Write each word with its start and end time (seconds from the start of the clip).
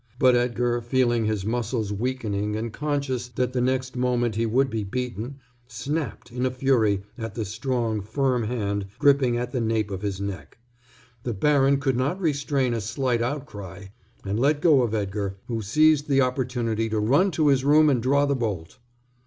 But 0.17 0.33
Edgar, 0.35 0.81
feeling 0.81 1.25
his 1.25 1.45
muscles 1.45 1.93
weakening 1.93 2.55
and 2.55 2.73
conscious 2.73 3.27
that 3.27 3.53
the 3.53 3.61
next 3.61 3.95
moment 3.95 4.33
he 4.33 4.47
would 4.47 4.67
be 4.67 4.83
beaten, 4.83 5.37
snapped, 5.67 6.31
in 6.31 6.43
a 6.43 6.49
fury, 6.49 7.03
at 7.19 7.35
the 7.35 7.45
strong, 7.45 8.01
firm 8.01 8.45
hand 8.45 8.87
gripping 8.97 9.37
at 9.37 9.51
the 9.51 9.61
nape 9.61 9.91
of 9.91 10.01
his 10.01 10.19
neck. 10.19 10.57
The 11.21 11.35
baron 11.35 11.79
could 11.79 11.97
not 11.97 12.19
restrain 12.19 12.73
a 12.73 12.81
slight 12.81 13.21
outcry, 13.21 13.89
and 14.25 14.39
let 14.39 14.59
go 14.59 14.81
of 14.81 14.95
Edgar, 14.95 15.37
who 15.45 15.61
seized 15.61 16.09
the 16.09 16.21
opportunity 16.21 16.89
to 16.89 16.99
run 16.99 17.29
to 17.33 17.49
his 17.49 17.63
room 17.63 17.87
and 17.87 18.01
draw 18.01 18.25
the 18.25 18.33
bolt. 18.35 18.79